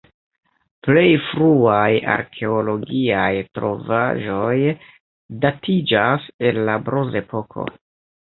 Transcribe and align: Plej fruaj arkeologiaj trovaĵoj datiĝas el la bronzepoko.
Plej 0.85 1.09
fruaj 1.25 1.89
arkeologiaj 2.13 3.33
trovaĵoj 3.57 4.55
datiĝas 5.45 6.25
el 6.51 6.59
la 6.71 6.79
bronzepoko. 6.89 7.67